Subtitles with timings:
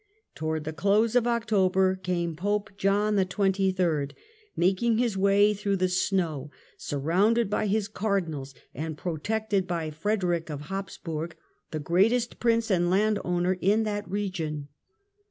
[0.33, 4.13] Towards the close of October came Pope Arrivals at John XXIIL,
[4.55, 10.49] making his way through the snow, sur rounded by his cardinals, and protected by Frederick
[10.49, 11.35] of Habsburg,
[11.69, 14.69] the greatest prince and land owner in that region.